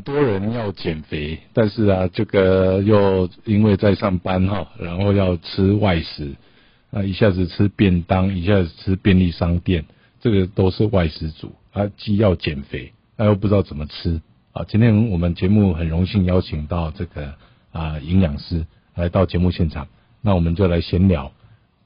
[0.00, 6.34] 多人要减肥，但是啊，这个又因为在上班哈，然后要吃外食，
[6.90, 9.84] 啊，一下子吃便当，一下子吃便利商店，
[10.20, 14.20] 这个都是外食族啊，既要减肥，他又不知道怎么吃
[14.52, 14.64] 啊。
[14.68, 17.34] 今天我们节目很荣幸邀请到这个
[17.72, 19.88] 啊营养师来到节目现场，
[20.20, 21.32] 那我们就来闲聊，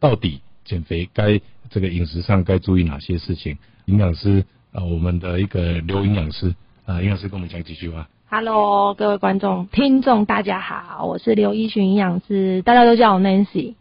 [0.01, 3.59] 到底减肥该这个饮食上该注意哪些事情？
[3.87, 6.55] 营养师啊，我们的一个刘营养师。
[6.87, 8.07] 啊，营养师跟我们讲几句话。
[8.29, 13.73] Hello，各位观众、听众，大家好，我是刘一群营养师，大家都叫我 Nancy。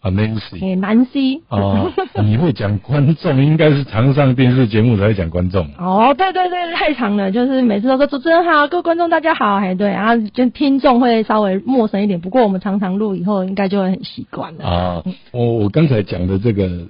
[0.00, 0.78] 啊，Nancy。
[0.78, 1.42] 南希。
[1.48, 1.90] 哦，
[2.22, 5.68] 你会讲观众，应该是常上电视节目才会讲观众。
[5.78, 14.64] 哦，对对对，太长了，就是每次都说主持人好，各位观众大家好，哎对，然后就听众会稍微陌生一点，不过我们常常录以后，应该就会很习惯了。
[14.64, 16.86] 啊，我我刚才讲的这个，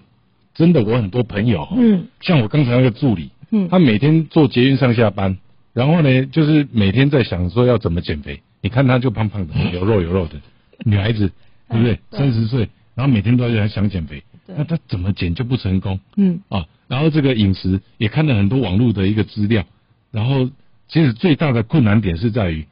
[0.55, 5.38] 真的，我很多朋友，嗯，像我刚才那个助理，嗯，他每天坐捷运上下班。
[5.75, 8.41] 然后呢，就是每天在想说要怎么减肥。
[8.62, 10.41] 你看她就胖胖的，有肉有肉的
[10.86, 11.31] 女孩子，
[11.69, 11.98] 对不对？
[12.11, 16.00] 三十岁，然后每天都在想减肥，那她怎么减就不成功？
[16.16, 19.64] 嗯啊，然后这个饮食也看了很多网络的一个资料，
[20.11, 20.48] 然后
[20.89, 22.66] 其实最大的困难点是在于，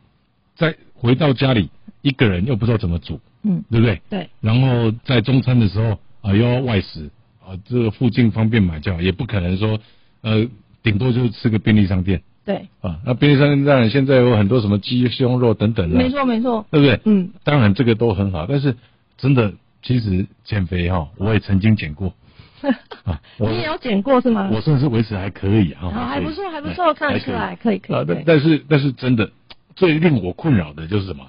[0.57, 1.69] 在回到家里
[2.01, 4.01] 一个人又不知道怎么煮，嗯，对不对？
[4.09, 4.31] 对。
[4.41, 7.11] 然后在中餐的时候啊，又要外食
[7.45, 9.79] 啊，这个附近方便买就好，也不可能说
[10.23, 10.47] 呃，
[10.83, 12.23] 顶多就是吃个便利商店。
[12.45, 17.01] 对啊，那便利商店当然现在有很多什么鸡胸肉等等的，没错没错，对不对？
[17.05, 18.77] 嗯，当然这个都很好，但是
[19.17, 22.15] 真的其实减肥哈，我也曾经减过
[23.05, 24.51] 啊，你也有减过是吗？
[24.53, 27.97] 我算是维持还可以啊，还不错还不错，看得出来可以可以。
[27.97, 29.31] 啊，但但是但是真的
[29.77, 31.25] 最令我困扰的就是什么？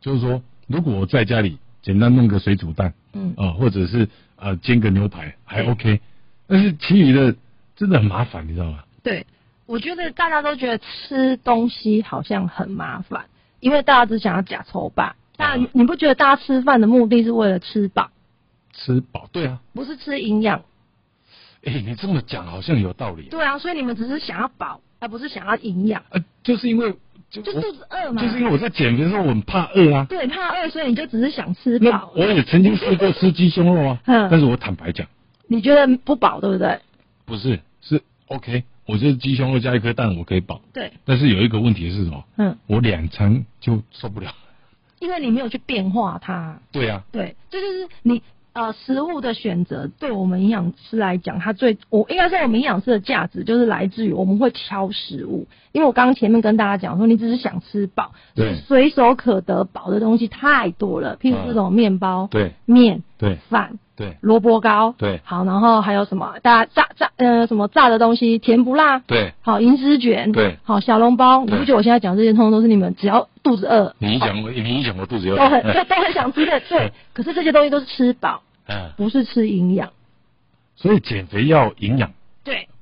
[0.00, 6.00] 就是说如果我在家里简单弄个水煮蛋，嗯啊，或者是呃煎个牛排还 OK，
[6.46, 7.34] 但是其余的
[7.76, 8.78] 真的很麻烦，你知道吗？
[9.02, 9.26] 对。
[9.66, 13.26] 我觉得大家都觉得吃东西好像很麻烦，
[13.60, 15.16] 因为大家只想要假筹吧。
[15.36, 18.10] 但你不觉得大家吃饭的目的是为了吃饱？
[18.72, 19.60] 吃饱，对啊。
[19.74, 20.62] 不是吃营养。
[21.64, 23.28] 哎，你这么讲好像有道理。
[23.28, 26.02] 对啊，所以你们只是想要饱，而不是想要营养。
[26.10, 26.94] 呃，就是因为
[27.28, 28.22] 就肚子饿嘛。
[28.22, 30.06] 就是因为我在减肥的时候我很怕饿啊。
[30.08, 32.12] 对，怕饿，所以你就只是想吃饱。
[32.14, 35.06] 我也曾经试过吃鸡胸肉啊，但是我坦白讲，
[35.48, 36.78] 你觉得不饱对不对？
[37.24, 38.62] 不是，是 OK。
[38.86, 40.60] 我就是鸡胸肉加一颗蛋，我可以饱。
[40.72, 40.92] 对。
[41.04, 42.24] 但是有一个问题是什么？
[42.36, 42.56] 嗯。
[42.66, 44.30] 我两餐就受不了。
[44.98, 46.60] 因为你没有去变化它。
[46.72, 47.02] 对呀。
[47.12, 48.22] 对，这就是你
[48.54, 55.46] 呃食物的选择，对我们营养师来讲，它最我应该说我们营养师的价值就是来自于我们会挑食物。
[55.72, 63.78] 因为我刚刚前面跟大家讲说，你只是想吃饱，对，随手可得饱的东西太多了，譬如这种面包，对，面，对，饭。
[63.96, 66.34] 对，萝卜糕，对，好，然后还有什么？
[66.42, 68.98] 大家炸炸呃，什么炸的东西，甜不辣？
[68.98, 71.44] 对，好，银丝卷，对，好，小笼包。
[71.46, 76.92] 你不觉得我现在讲这些，通通都是你们只要肚子饿，你讲过，你讲我肚子饿，都很都很想吃的，对。
[77.14, 79.88] 可是这些东西都是吃饱，嗯，不是吃营养。
[80.76, 82.12] 所以减肥要营养。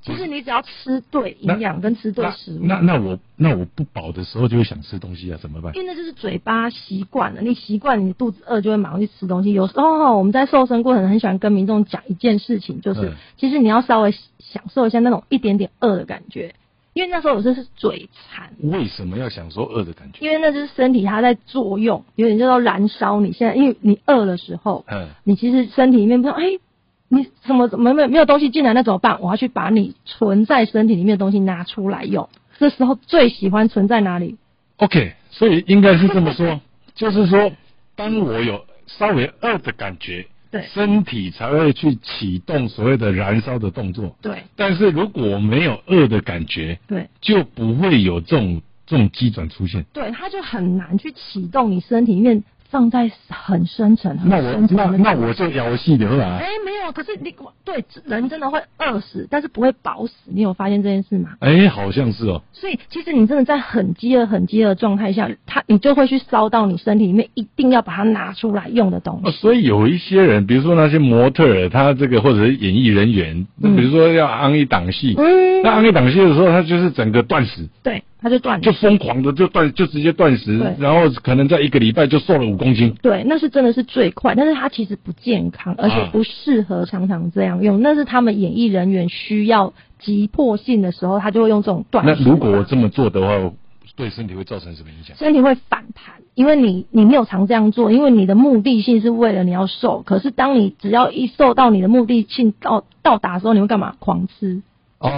[0.05, 2.59] 对，其实你只要吃对营养跟吃对食物。
[2.61, 5.75] 那那我那我不饱的时候就会想吃东西啊，怎么办？
[5.75, 9.51] 因为那就是嘴巴习惯了，你习惯你肚子饿就会马上去吃东西。
[9.51, 16.53] 有时候我们在瘦身过程很喜欢跟民众讲一件事情，就是其实你要稍微享受一下那种一点点饿的感觉，
[16.93, 18.51] 因为那时候我就是嘴馋。
[18.61, 20.23] 为什么要享受饿的感觉？
[20.25, 23.19] 因为那就是身体它在作用，有点叫做燃烧。
[23.19, 26.59] 你现在因为你饿的时候，嗯，你其实身体里面不知道哎。
[27.07, 29.21] 你什么没没没有东西进来那怎么办？
[29.21, 32.27] 我要去把你存在身体里面的东西拿出来用。
[32.57, 34.37] 这时候最喜欢存在哪里
[34.77, 36.59] ？OK，所以应该是这么说，
[36.95, 37.51] 就是说，
[37.95, 44.15] 当我有稍微饿的感觉，对，身体才会去启动所谓的燃烧的动作。
[44.21, 49.85] 对，但是如果没有饿的感觉，对，就不会有这种这种机转出现。
[49.93, 52.43] 对，它就很难去启动你身体里面。
[52.69, 56.25] 放在很深层、很深层那那我就游戏流了。
[56.37, 57.33] 哎，没有，可是你
[57.63, 60.13] 对人真的会饿死，但是不会饱死。
[60.25, 61.29] 你有发现这件事吗？
[61.39, 62.41] 哎，好像是哦。
[62.51, 69.31] 所以其实你真的在很饥饿、很饥饿的状态下，它你就会去烧到你身体里面一定要把它拿出来用的东西。
[69.31, 75.15] 所以有一些人，比如说那些模特儿，他这个或者是演艺人员，那比如说要安一档戏，
[75.63, 77.67] 那安一档戏的时候，他就是整个断食。
[77.83, 78.03] 对。
[78.17, 82.95] 他就断，就疯狂的就断，就直接断食，然后可能在一个礼拜就瘦了五公斤。
[83.01, 87.81] 对，那是真的是最快，但是它其实不健康，而且不适合常常这样用。
[87.81, 92.05] 那是他们演艺人员需要急迫性的时候，他就会用这种断。
[92.05, 93.51] 那如果我这么做的话，
[93.95, 95.15] 对身体会造成什么影响？
[95.15, 100.01] 身体会反弹，因为你你没有常这样做，因为你的目的性是为了你要瘦。
[100.05, 103.95] 可是当你只要一瘦到你的目的性到到达的时候，你会干嘛？
[103.99, 104.61] 狂吃。
[104.99, 105.11] 哦，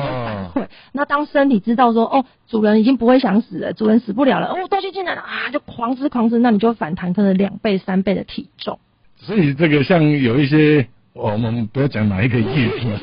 [0.94, 8.80] 那当身体知道说，哦，主人已经不会想死了，主人死不了了，哦，东西进来了啊，就狂吃狂吃，那你就反弹可能两倍三倍的体重。
[9.18, 13.00] 所以这个像有一些，我们不要讲哪一个业品啊，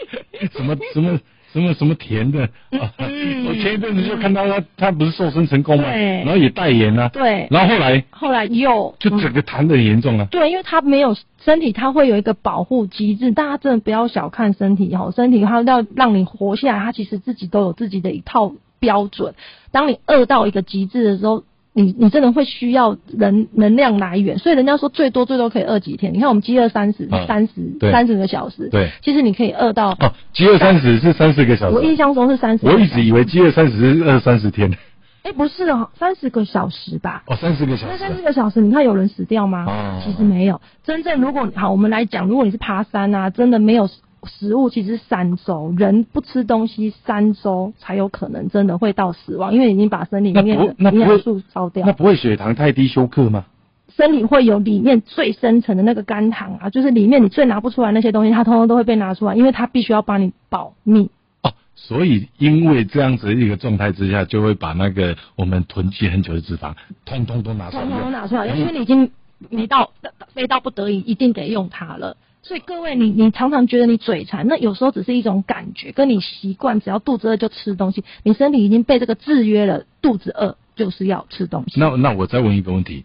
[0.52, 1.18] 什么什么。
[1.52, 2.44] 什么什么甜的
[2.78, 2.92] 啊！
[2.98, 10.26] 我前一阵子就看到他，他不是瘦身成功嘛，然后也代言啊，对，然后后来后来又就整个痰的严重了。
[10.26, 19.34] 对，因为他没有身体，他会有一个保护机制，大家真的不要小看身体哈，身体它要让你活下来，它其实自己都有自己的一套标准。
[19.72, 21.44] 当你饿到一个极致的时候。
[21.72, 26.12] 你你真的会需要能能量来源，所以人家说最多最多可以饿几天。
[26.12, 27.52] 你看我们饥饿三十三十
[27.92, 31.76] 三十个小时，对，其实你可以饿到哦，饥饿三十是三十个小时。
[31.76, 32.66] 我印象中是三十。
[32.66, 34.76] 我一直以为饥饿三十是饿三十天。
[35.22, 37.22] 哎，不是哦，三十个小时吧？
[37.26, 37.92] 哦，三十个小时。
[37.92, 39.64] 那三十个小时，你看有人死掉吗？
[39.68, 40.60] 哦，其实没有。
[40.82, 43.88] 真正如果好，我们来讲，如果你是爬山啊，真的没有。
[44.26, 51.86] 食物其实三周，人不吃东西三周才有可能真的会到死亡，因为已经把身体里面的营养素烧掉。
[51.86, 53.46] 那不会血糖太低休克吗？
[53.88, 61.10] 身体会有里面最深层的那个肝糖啊，就是里面你最拿不出来那些东西，它通通都会被拿出来，因为它必须要帮你保密。
[61.42, 66.74] 哦，所以因为这样子一个状态之下，就会把那个我们囤积很久的脂肪，
[67.04, 67.82] 通通都拿出来。
[67.82, 69.10] 通通都拿出来，因为你已经
[69.50, 69.90] 没到
[70.32, 72.16] 非到不得已一定得用它了。
[72.42, 81.78] 所以各位，你你常常觉得你嘴馋，那有时候只是一种感觉，跟你习惯，只要肚子饿就吃东西，你身体已经被这个制约了，肚子饿就是要吃东西。
[81.78, 83.04] 那那我再问一个问题，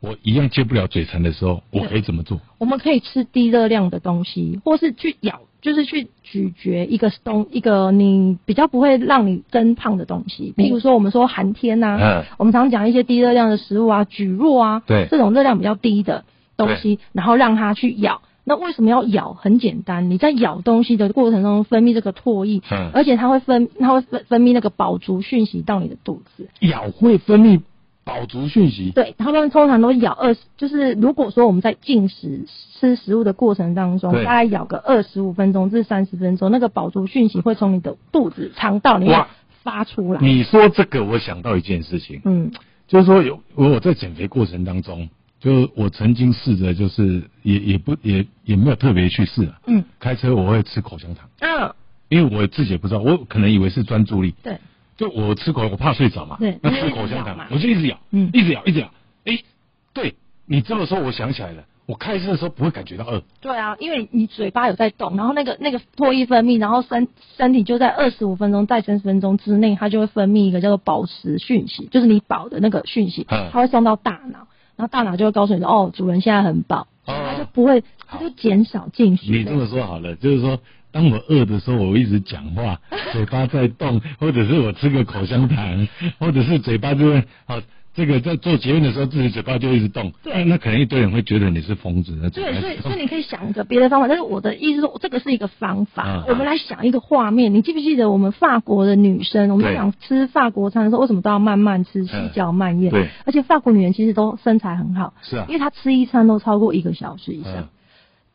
[0.00, 2.40] 我一样戒不了嘴馋的时候，我可以怎么做？
[2.58, 16.24] 我们可以吃低热量的东西，或是去咬，就是去咀嚼一个东一个你比较不会让你增胖的东西，譬如说我们说寒天呐，嗯，我们常讲一些低热量的食物啊，蒟蒻啊，对，这种热量比较低的
[16.56, 18.22] 东西，然后让它去咬。
[18.48, 19.34] 那为什么要咬？
[19.34, 26.48] 很简单，你在咬东西的过程中分泌这个唾液，嗯，而且它会分，它会分分泌那个饱足讯息到你的肚子。
[26.60, 27.60] 咬会分泌
[28.04, 28.92] 饱足讯息？
[28.92, 32.46] 对，他们通常都咬二十，就是如果说我们在进食
[32.78, 39.24] 吃食物的过程当中，大概咬个二十五分钟至三十分钟，那个饱足讯息会从你的肚子肠道里面
[39.64, 40.20] 发出来。
[40.20, 42.52] 你说这个，我想到一件事情，嗯，
[42.86, 45.08] 就是说有我在减肥过程当中。
[45.38, 49.52] 就我曾经试着，就是也也不也也没有特别去试。
[49.66, 49.84] 嗯。
[50.00, 51.28] 开车我会吃口香糖。
[51.40, 51.74] 嗯。
[52.08, 54.34] 因为我自己也不知道，我可能以为是专注力。
[54.42, 54.58] 对。
[54.96, 56.36] 就我吃口，我怕睡着嘛。
[56.40, 56.58] 对。
[56.62, 58.90] 那吃口香糖，我就一直咬，嗯，一直咬，一直咬。
[59.24, 59.38] 哎，
[59.92, 60.14] 对，
[60.46, 63.22] 你这么说，我想起来了，我开车的时候不会感觉到饿。
[63.40, 74.46] 对啊，因为你嘴巴有在动，然后那个那个唾液分泌，然后身身体就在二十五分钟再三十分钟之内，它就会分泌一个叫做饱食讯息，就是你饱的那个讯息，它会送到大脑。
[74.76, 79.30] 然后大脑就会告诉你说，哦，主人现在很饱，它就不会，它就减少进食。
[79.32, 80.58] 你这么说好了，就是说，
[80.92, 82.80] 当我饿的时候，我一直讲话，
[83.12, 85.88] 嘴巴在动，或者是我吃个口香糖，
[86.18, 87.60] 或者是嘴巴就会好。
[87.96, 92.14] 这个在做结论的时候，自己嘴巴就一直动，对，那可能一堆人会觉得你是疯子。
[92.30, 96.22] 对，所以所以你可以想一个别的方法，但是我的意思说，这个是一个方法。
[96.28, 102.90] 我们来想一个画面，你记不记得我们法国的女生，我们想吃法国餐的时候，为什么都要慢慢吃，细嚼慢咽？
[102.90, 107.70] 对，而且法国女人其实都身材很好，是啊，因为她吃一餐都超过一个小时以上，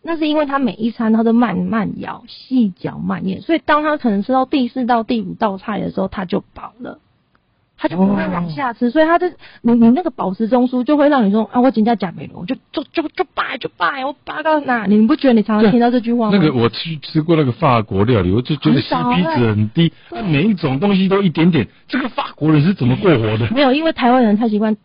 [0.02, 6.98] 那是因为她每一餐她都慢慢咬，细嚼慢咽，所以当她可能吃到第四到第五道菜的时候，她就饱了。
[7.82, 9.34] 他就不会往下吃，所以他的
[9.64, 14.86] 你你那个饱食中枢就会让你说啊，我今天减肥了，我就就就就拜就拜，我拜到哪？
[14.86, 16.38] 你不觉得你常常听到这句话吗？
[16.38, 19.92] 那个我去吃过那个法国料理，我就觉得 CP 值很低，
[20.30, 21.68] 每一种东西都一点点。
[21.88, 23.50] 这个法国人是怎么过活的？
[23.50, 24.78] 没有，因为台湾人太习惯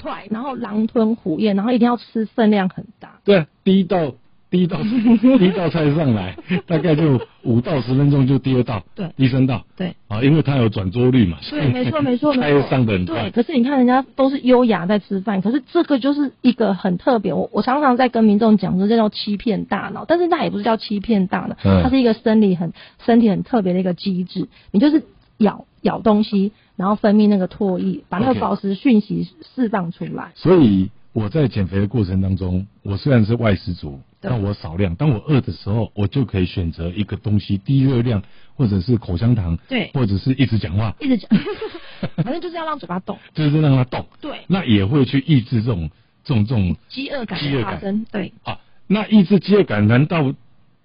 [0.00, 3.18] 快，然后狼吞虎咽，然后一定要吃分量很大。
[3.24, 4.12] 对，第一道。
[4.56, 4.78] 第一道
[5.38, 6.34] 第一道菜上来，
[6.66, 13.24] 大概就五到十分钟就第二道，对，第三道，对，啊，因为它有转桌率嘛，对，没错没错， 菜又上的很快。
[13.24, 17.34] 对，可是你看人家都是优雅在吃饭，可是这个就是一个很特别。
[17.34, 22.72] 我我常常在跟民众讲说，这叫欺骗大脑，但是那也不是叫欺骗大脑，它是一个生理很
[23.04, 24.48] 身体很特别的一个机制。
[24.70, 25.02] 你就是
[25.36, 30.30] 咬咬东西，然后分泌那个唾液，把那个宝石讯息释放出来。
[30.34, 30.88] 所以。
[31.16, 34.94] 我在减肥的过程当中，我虽然是外食族，但我少量。
[34.96, 38.22] 当我饿的时候，我就可以选择一个东西，低热量，
[38.56, 41.30] 或者是口香糖，对，或者是一直讲话，一直讲，
[42.16, 45.90] 反正就是要让嘴巴动， 就是让它动，对，那也会去抑制这种
[46.24, 48.32] 这种这种饥饿感的发生，对。
[48.44, 50.34] 啊，那抑制饥饿感，难道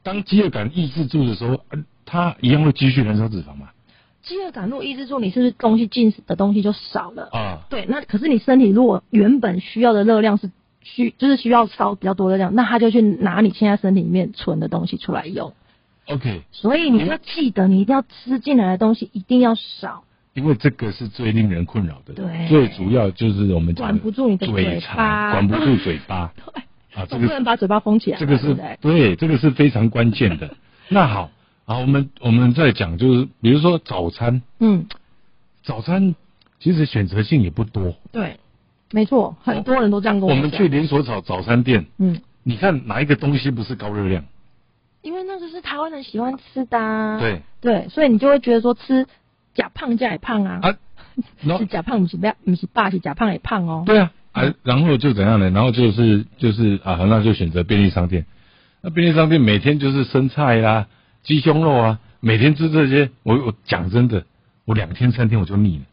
[0.04, 1.60] 当饥饿感抑制住的时候，
[2.06, 3.70] 它一样会继续燃烧脂肪吗？
[4.24, 7.62] 饥饿感如果抑制住，你是不是东西进的东西就少了啊？
[7.72, 10.52] 对，那可是你身体如果原本需要的热量是
[10.84, 15.54] 需，就是需要烧比较多的量，那他就去拿你现在身体里面存的东西出来用。
[16.08, 20.04] OK，所以你要记得，你一定要吃进来的东西一定要少。
[20.34, 30.56] 因为这个是最令人困扰的，对，最主要就是我们管不住你的嘴巴，管不住嘴巴， 对，啊，这个不能把嘴巴封起来，这个是对，这个是非常关键的。
[30.88, 31.30] 那好，
[31.66, 34.86] 啊，我们我们再讲就是，比如说早餐，嗯，
[35.64, 36.16] 早餐
[36.62, 38.40] 其实选择性也不多，对，
[38.92, 44.24] 没错，很多人都这样跟我我们去连锁早早餐店，嗯，你看哪一个东西不是高热量？
[45.02, 49.08] 因为那个是台湾人喜欢吃的，对对，所以你就会觉得说吃。
[49.54, 50.62] 假胖假也胖啊！
[50.64, 50.78] 啊，
[51.60, 53.84] 是假胖不是不要不是霸气，假胖也胖哦。
[53.86, 55.50] 对啊，啊，然后就怎样呢？
[55.50, 58.26] 然后就是就是啊，那就选择便利商店。
[58.80, 60.88] 那便利商店每天就是生菜啦、
[61.22, 63.10] 鸡胸肉啊，每天吃这些。
[63.24, 64.24] 我我讲真的，
[64.64, 65.84] 我两天三天我就腻了，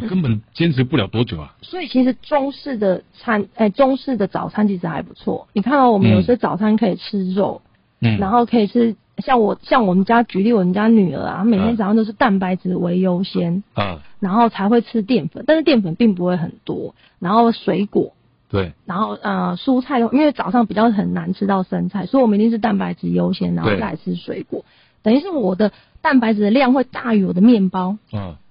[0.00, 1.54] 我根本坚持不了多久啊。
[1.62, 5.48] 所以其实中式的餐，哎，中式的早餐其实还不错。
[5.52, 7.62] 你看到我们有些早餐可以吃肉，
[8.00, 8.96] 嗯，然后可以吃。
[9.18, 18.12] 像我像我们家举例，我们家女儿啊，每天早上都是蛋白质为优先啊，然后才会吃淀粉，但是淀粉并不会很多，然后水果
[18.50, 24.66] 对，然后呃蔬菜，因为早上比较很难吃到生菜，所以我们一定是蛋白质优先，然后再来吃水果，
[25.02, 25.72] 等于是我的
[26.02, 27.96] 蛋白质的量会大于我的面包。
[28.12, 28.45] 啊，对，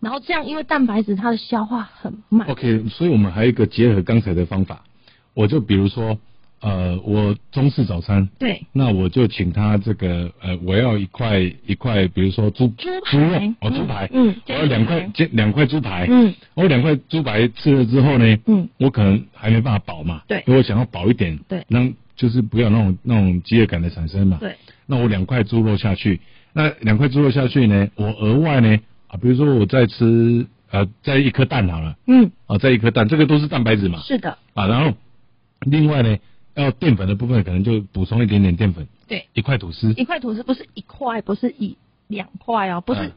[0.00, 4.84] 然后这样因为蛋白质它的消化很慢，OK，所以我们还有一个结合刚才的方法，
[5.34, 6.18] 我就比如说。
[6.58, 21.86] 呃，我中式早餐，对，那我就请他这个呃，我要一块一块，比如说猪猪猪肉哦，猪排，嗯，我要两块两两块猪排，嗯，我两块猪排吃了之后呢，嗯，我可能还没办法饱嘛，对，因为我想要饱一点，对，那
[22.16, 26.18] 就是不要那种那种饥饿感的产生嘛，对，那我两块猪肉下去，
[26.54, 28.78] 那两块猪肉下去呢，我额外呢
[29.16, 34.96] 啊，比如说我在吃呃在一颗蛋好了，嗯，啊在一颗蛋，这个都是蛋白质嘛，是的，啊，然后
[35.60, 36.18] 另外呢。
[36.58, 38.88] 要淀粉的部分，可能就补充一点点淀粉。
[39.06, 39.92] 对，一块吐司。
[39.92, 43.12] 一块吐司不是一块，不是一两块哦，不是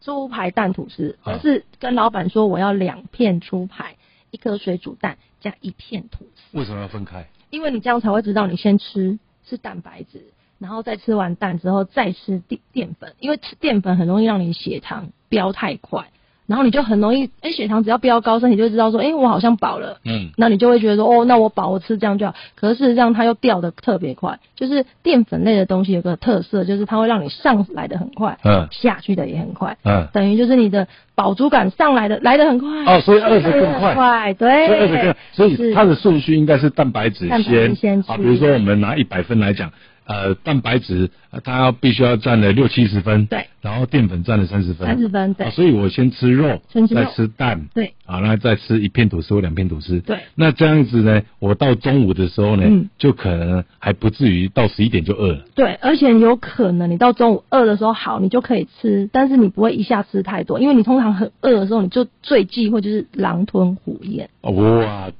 [0.00, 3.96] 猪排蛋吐司，而是跟老板说我要两片猪排，
[4.30, 6.56] 一颗水煮蛋加一片吐司。
[6.58, 7.28] 为什么要分开？
[7.50, 10.24] 因为你这样才会知道你先吃是蛋白质，
[10.58, 16.06] 然后再吃完蛋之后再吃淀淀粉，因为吃淀粉很容易让你血糖飙太快。
[16.46, 19.98] 然后你就很容易，哎，血糖只要飙高，身体就知道说，哎，我好像饱了。
[20.06, 20.30] 嗯。
[20.38, 22.34] 那你就会觉得说，哦，那我饱，我吃这样就好。
[22.54, 24.38] 可是事实上，它又掉的特别快。
[24.56, 30.08] 就是淀粉类的东西有个特色，就是它会让你上来的很快，嗯，下去的也很快，嗯。
[30.14, 32.66] 等于就是你的饱足感上来的来的很快。
[32.86, 33.94] 哦，所以二十更快。
[33.94, 34.66] 快，对。
[34.68, 37.28] 所以二十更，所以它的顺序应该是蛋白质
[37.74, 38.16] 先啊。
[38.16, 39.70] 比如说我们拿一百分来讲。
[40.08, 41.10] 呃，蛋白质
[41.44, 46.62] 它要必须要占了六七十分，对，然后淀粉占了三十分，三十分，对，所以我先吃肉，
[46.94, 65.10] 再吃蛋，对，啊，然后再吃一片吐司或两片吐司，对，那这样子呢，我到中午的时候呢，就可能还不至于到十一点就饿了，对，而且有可能你到中午饿的时候好，你就可以吃，但是你不会一下吃太多，因为你通常很饿的时候，你就最忌讳就是狼吞虎咽，哇，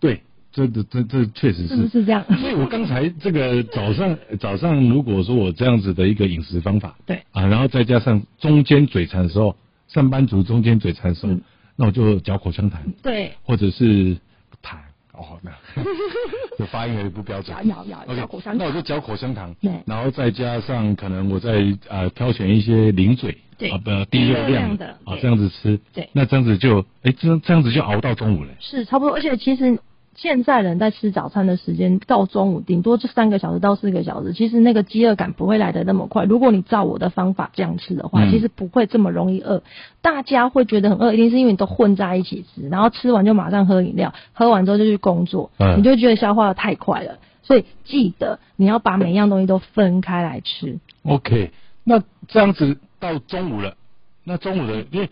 [0.00, 0.20] 对。
[0.54, 1.88] 这这这这确实是。
[1.88, 7.22] 是这样，所以我刚才这个早上 早上如果说我这样子的一个饮食方法，对。
[7.32, 9.56] 啊，然后再加上中间嘴馋的时候，
[9.88, 11.34] 上班族中间嘴馋的时候，
[11.76, 14.16] 那我就嚼口香糖，对，或者是
[14.62, 14.78] 糖，
[15.12, 15.50] 哦那，
[16.56, 29.76] 就发音也不标准，咬咬咬口香糖，那我就嚼口香糖，对，然后再加上可能我再呃挑选一些零嘴，对啊不低热量的啊这样子吃，对，那这样子就哎这这样子就熬到中午了，是差不多，而且其实。
[30.16, 34.32] 现在人在吃早餐的时间到中午，顶多就三个小时到四个小时。
[34.32, 36.24] 其实那个饥饿感不会来的那么快。
[36.24, 39.62] 如果你照我的方法这样吃的话，其实不会这么容易饿。
[40.00, 47.18] 大家会觉得很饿，一定是因为你都混在一起吃，然后吃完就马上喝饮料，喝完之后就去工作，你就觉得消化的太快了。
[47.42, 50.78] 所以记得你要把每样东西都分开来吃。
[51.02, 51.50] OK，
[51.82, 53.76] 那这样子到中午了，
[54.22, 55.10] 那中午的因为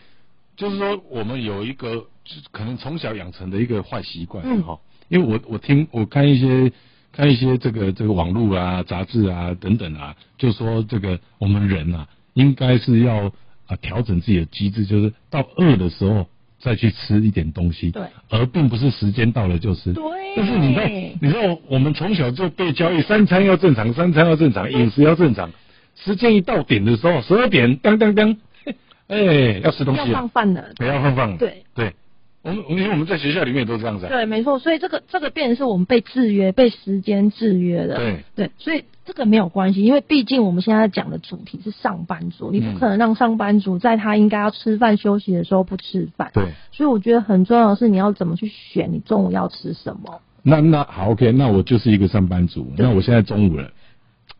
[0.57, 4.79] 就是说我们有一个就可能从小养成的一个坏习惯哈。
[5.09, 6.73] 因为我我听我看一些
[7.13, 13.33] 看一些这个这个网络啊杂志啊等等啊，就说这个我们人啊应该是要
[13.67, 16.27] 啊调整自己的机制，就是到饿的时候
[16.59, 20.03] 再去吃一点东西，对，而并不是时间到了就吃，对。
[20.35, 20.87] 但是你知道
[21.21, 25.51] 你知道我们从小就被教育三餐要正常，三餐要正常，饮食要正常，
[25.95, 28.35] 时间一到点的时候，十二点当当当，
[29.09, 31.65] 哎要吃东西了，要放饭了，不要放饭，对。
[31.75, 31.93] 对。
[32.43, 34.09] 我们因为我们在学校里面也都这样子。
[34.09, 37.97] 对，没错，所以这个这个变成是我们被制约、被时间制约的。
[37.97, 46.31] 对对，所以这个没有关系，因为毕竟我们现在讲的主题是上班族，你不可能让上班族在他应该要吃饭休息的时候不吃饭。
[46.35, 46.49] 对。
[46.73, 50.21] 所以我觉得很重要的是你要怎么去选你中午要吃什么。
[50.43, 53.71] 那那好，OK，那我就是一个上班族，那我现在中午了，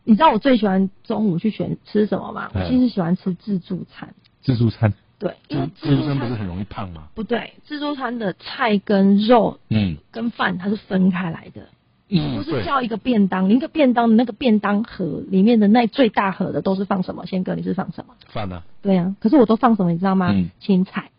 [0.03, 2.51] 你知道我最喜欢中午去选吃什么吗？
[2.53, 4.13] 我其实喜欢吃自助餐。
[4.41, 4.93] 自助餐。
[5.19, 7.03] 对，因为自助餐不是很容易胖吗？
[7.13, 11.69] 不对，自助餐的菜跟肉，嗯，跟饭它是分开来的。
[12.09, 17.25] 嗯，不是叫一个便当，一个便当的那个便当盒里面的那最大盒的都是放什么？
[17.25, 18.13] 先哥，你是放什么？
[18.27, 18.61] 饭呢？
[18.81, 19.91] 对啊，可是我都放什么？
[19.91, 20.31] 你知道吗？
[20.33, 21.09] 嗯，青菜。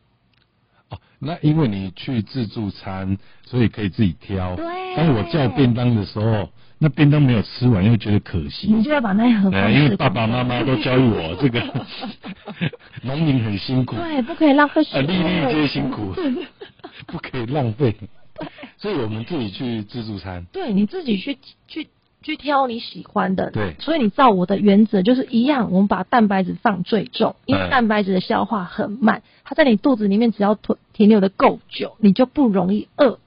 [1.25, 4.55] 哦，那因为你去自助餐，所以可以自己挑。
[4.57, 4.65] 对。
[4.97, 6.51] 当我叫便当的时候。
[6.77, 8.67] 那便当没有吃完，又觉得可惜。
[8.71, 9.73] 你就要把那盒放。
[9.73, 11.63] 因为爸爸妈妈都教育我， 这个
[13.03, 13.97] 农民很辛苦。
[13.97, 14.83] 对，不可以浪费。
[14.93, 16.13] 啊，粒粒皆辛苦，
[17.07, 17.95] 不可以浪费。
[18.77, 20.45] 所以我们自己去自助餐。
[20.53, 21.39] 对，你自己去
[21.69, 21.87] 去
[22.25, 23.53] 去挑你喜欢的。
[23.53, 23.77] 对。
[23.79, 33.21] 所以你照我的原则就是一样，我们把蛋白质放最重，因为蛋白质的消化很慢，它在你肚子里面只要停停留的够久，你就不容易饿。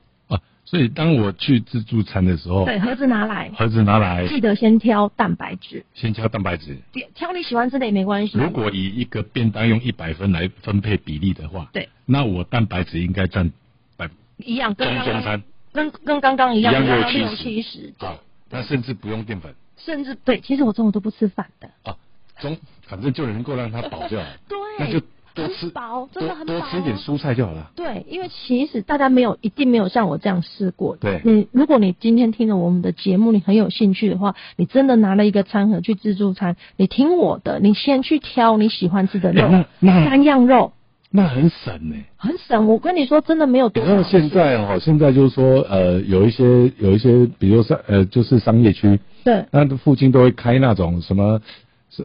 [0.69, 6.77] 所以当我去自助餐的时候，对盒子拿来，盒子拿来，记得先挑蛋白质，先挑蛋白质，
[7.15, 8.37] 挑你喜欢吃的也没关系。
[8.37, 13.53] 如果以一个便当用一百分来分配比例的话，对，那我蛋白质应该占
[13.95, 15.41] 百一样，跟中餐。
[15.71, 18.17] 跟跟刚刚一样，一样六七十，好，
[18.49, 21.95] 那甚至不用淀粉，甚至对，其实我中午都不吃饭的啊，
[22.39, 25.05] 中反正就能够让它饱就好， 对，那就。
[25.37, 27.69] 多吃饱，真的很多吃一点蔬菜就好了。
[27.75, 30.95] 对，因为其实大家没有一定没有像我这样试过。
[30.95, 40.73] 对，你如果你今天听了我们的节目，你很有兴趣的话，你真的拿了一个餐盒去自助餐，你听我的，你先去挑你喜欢吃的肉，三样肉，
[41.09, 42.67] 那很省呢，很省。
[42.67, 43.83] 我跟你说，真的没有多。
[43.85, 51.41] 那现在哦，现在就是说，呃，有一些有一些，比如商呃，就是商业区，对，那附近都会开那种什么。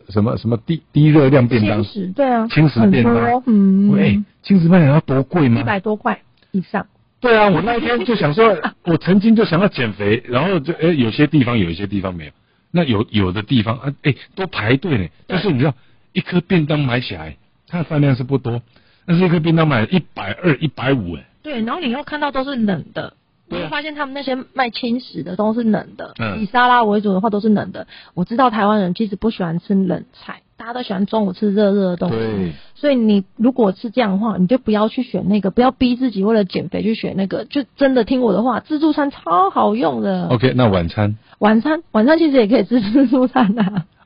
[0.08, 1.82] 什么什么低低热量便当？
[1.82, 3.42] 轻食对啊，轻食便当。
[3.46, 5.60] 嗯，喂，轻食便当要多贵吗？
[5.60, 6.18] 一百多块
[6.52, 6.86] 以上。
[7.20, 8.56] 对啊，我那一天就想说，
[8.86, 12.32] 我曾经就想要减肥，然后就哎，有些地方有一些地方没有，
[12.70, 15.06] 那有有的地方啊，哎，都排队呢。
[15.26, 15.74] 但是你知道，
[16.14, 17.36] 一颗便当买起来，
[17.68, 18.62] 它的饭量是不多，
[19.06, 21.24] 但是一颗便当买一百二、一百五哎。
[21.42, 23.14] 对，然后你又看到都是冷的。
[23.48, 27.86] 你会发现他们那些卖轻食的都是冷的，以沙拉为主的话都是冷的。
[28.14, 32.52] 我知道台湾人其实不喜欢吃冷菜，大家都喜欢中午吃热热的东西。
[32.74, 40.28] 所以你如果是这样的话，你就不要去选那个，不要逼自己为了减肥去选那个，就真的听我的话，自助餐超好用的。
[40.28, 41.18] OK，那晚餐？
[41.38, 43.62] 晚餐晚餐其实也可以吃自助餐的。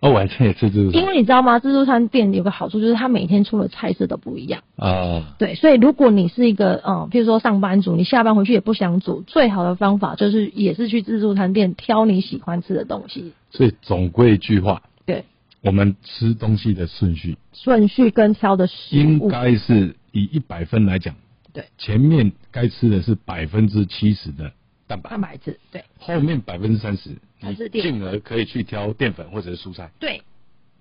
[0.07, 1.01] 哦，晚餐也吃自助餐。
[1.01, 1.59] 因为你知道吗？
[1.59, 4.63] 自助餐店有个好处就是它每天出的菜色都不一样。
[4.77, 5.35] 啊。
[5.39, 13.33] 对，所以如果你是一个嗯，譬如说上班族，你下班回去也不想煮，最好的方法就是也是去自助餐店挑你喜欢吃的东西。
[13.51, 14.83] 所以总归一句话。
[15.05, 15.25] 对。
[15.63, 17.37] 我们吃东西的顺序。
[17.53, 19.01] 顺序跟挑的食物。
[19.01, 21.15] 应该是以一百分来讲。
[21.53, 21.65] 对。
[21.77, 24.53] 前面该吃的是百分之七十的
[24.87, 25.11] 蛋白。
[25.11, 25.83] 蛋白质，对。
[25.99, 27.11] 后面百分之三十。
[27.73, 29.91] 进而可以去挑淀粉或者是蔬菜。
[29.99, 30.23] 对，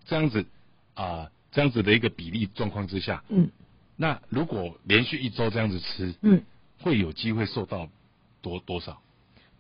[0.06, 0.46] 这样子
[0.94, 3.50] 啊，这样子的一个比例状况之下，嗯，
[3.98, 6.42] 那如果连续一周这样子吃，嗯，
[6.82, 7.90] 会有机会瘦到
[8.42, 9.02] 多多少？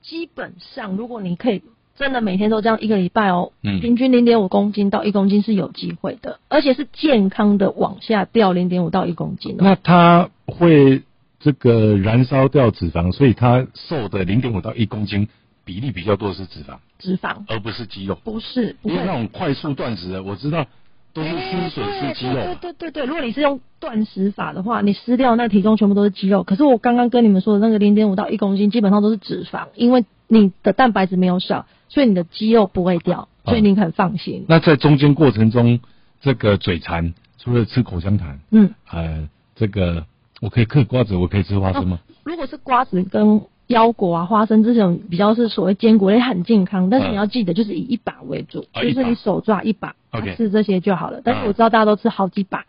[0.01, 1.63] 基本上，如果你可以
[1.97, 9.55] 真的每天都这样一个礼拜哦，嗯，平均零点五公斤到一公斤是有机会的，而且是健康的往下掉零点五到一公斤。
[9.57, 11.01] 那它会
[11.39, 15.27] 这个燃烧掉脂肪，所以它瘦的零点五到一公斤。
[15.65, 20.65] 比例比较多的是脂肪，脂肪，而不是肌肉，不是，因为那种快速断食的，我知道
[21.11, 22.35] 都是失水是肌肉。
[22.35, 26.43] 对对对对，如果你是用断食法的话，你失掉那体重全部都是肌肉。
[26.43, 34.45] 可是我刚刚跟你们说的那个零点五到一公斤，基本上都是脂肪，因为你的蛋白质没有少，所以你的肌肉不会掉，所以你很放心。
[34.47, 35.79] 那在中间过程中，
[36.21, 40.05] 这个嘴馋，除了吃口香糖，嗯，呃，这个
[40.41, 41.99] 我可以嗑瓜子，我可以吃花生吗？
[42.23, 49.95] 如果是瓜子跟腰果啊，花生这种比较是所谓坚果类很健康，但是你要记得就是以一把为主，就是你手抓一把
[50.35, 51.21] 吃这些就好了。
[51.23, 52.65] 但是我知道大家都吃好几把，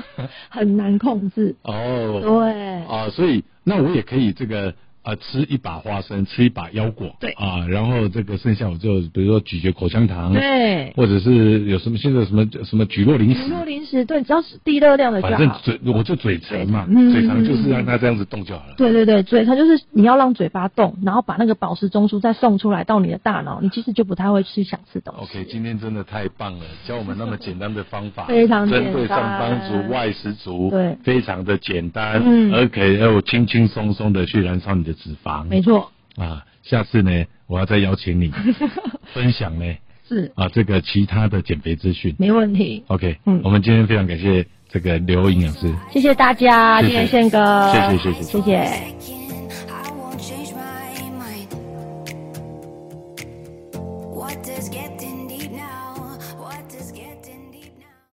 [0.48, 1.54] 很难控制。
[1.62, 4.74] 哦，对啊，所以那我也可以这个。
[5.02, 15.36] 啊，吃一把花生，吃一把腰果，对啊，然后这个剩下我就比如说咀嚼口香糖，对，或者是有什么现在什么什么咀落零食，咀落零食，对，只要是低热量的就好。
[15.36, 18.74] 反正嘴我就嘴馋嘛，嘴馋就是让它这样子动就好了。
[18.76, 25.38] 对对对，嘴馋就是你要让嘴巴动，然后把那个饱食中枢再送出来到你的大脑，你其实就不太会去想吃东西。
[25.38, 35.90] OK，今天真的太棒了，教我们那么简单的方法，非常针对上班族、外食族，对，非常的简单，嗯，而且又轻轻松松的去燃烧你的脂肪，没错。
[36.16, 38.32] 啊，下次呢，我要再邀请你
[39.14, 39.64] 分享呢。
[40.08, 42.14] 是啊，这个其他的减肥资讯。
[42.18, 42.82] 没问题。
[42.88, 45.72] OK，嗯，我们今天非常感谢这个刘营养师。
[45.92, 47.72] 谢谢大家，谢谢宪哥。
[47.72, 49.19] 谢谢谢谢谢谢。